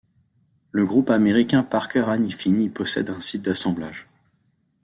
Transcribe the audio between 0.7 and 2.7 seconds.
Le groupe américain Parker-Hannifin y